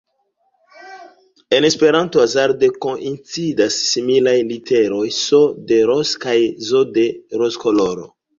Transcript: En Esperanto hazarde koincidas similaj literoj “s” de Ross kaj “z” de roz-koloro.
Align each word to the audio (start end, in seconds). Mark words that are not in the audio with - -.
En 1.57 1.67
Esperanto 1.67 2.23
hazarde 2.23 2.69
koincidas 2.85 3.77
similaj 3.91 4.35
literoj 4.53 5.05
“s” 5.19 5.43
de 5.73 5.79
Ross 5.93 6.17
kaj 6.25 6.35
“z” 6.73 6.83
de 6.99 7.07
roz-koloro. 7.45 8.11